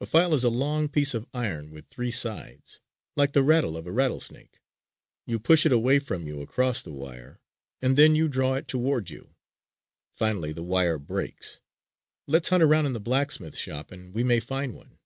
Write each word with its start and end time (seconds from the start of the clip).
A 0.00 0.06
file 0.06 0.32
is 0.32 0.42
a 0.42 0.48
long 0.48 0.88
piece 0.88 1.12
of 1.12 1.26
iron 1.34 1.70
with 1.70 1.88
three 1.90 2.10
sides, 2.10 2.80
like 3.14 3.34
the 3.34 3.42
rattle 3.42 3.76
of 3.76 3.86
a 3.86 3.92
rattlesnake. 3.92 4.62
You 5.26 5.38
push 5.38 5.66
it 5.66 5.70
away 5.72 5.98
from 5.98 6.26
you 6.26 6.40
across 6.40 6.80
the 6.80 6.94
wire, 6.94 7.40
and 7.82 7.94
then 7.94 8.16
you 8.16 8.26
draw 8.26 8.54
it 8.54 8.68
toward 8.68 9.10
you. 9.10 9.34
Finally 10.14 10.52
the 10.52 10.62
wire 10.64 10.98
breaks. 10.98 11.60
Let's 12.26 12.48
hunt 12.48 12.62
around 12.62 12.86
in 12.86 12.94
the 12.94 13.00
blacksmith 13.00 13.54
shop, 13.58 13.92
and 13.92 14.14
we 14.14 14.24
may 14.24 14.40
find 14.40 14.72
one." 14.74 14.98